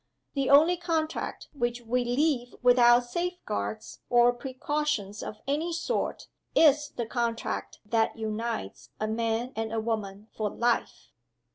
The 0.33 0.49
only 0.49 0.77
contract 0.77 1.47
which 1.53 1.81
we 1.81 2.03
leave 2.03 2.55
without 2.63 3.03
safeguards 3.05 3.99
or 4.09 4.33
precautions 4.33 5.21
of 5.21 5.37
any 5.47 5.71
sort 5.71 6.27
is 6.55 6.89
the 6.95 7.05
contract 7.05 7.79
that 7.85 8.17
unites 8.17 8.89
a 8.99 9.07
man 9.07 9.53
and 9.55 9.71
a 9.71 9.79
woman 9.79 10.27
for 10.35 10.49
life. 10.49 11.11